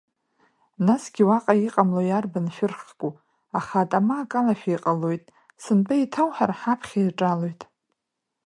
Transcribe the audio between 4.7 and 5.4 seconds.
иҟалоит,